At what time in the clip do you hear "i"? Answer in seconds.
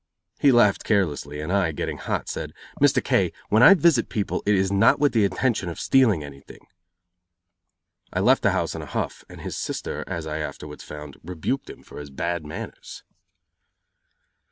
1.53-1.71, 3.61-3.75, 8.11-8.19, 10.25-10.39